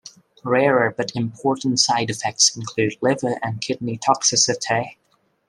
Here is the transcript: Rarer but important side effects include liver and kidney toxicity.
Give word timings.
Rarer 0.43 0.95
but 0.97 1.15
important 1.15 1.79
side 1.79 2.09
effects 2.09 2.57
include 2.57 2.93
liver 3.03 3.35
and 3.43 3.61
kidney 3.61 3.99
toxicity. 3.99 4.97